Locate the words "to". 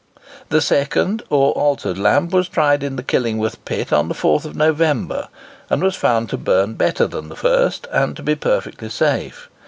6.29-6.37, 8.17-8.23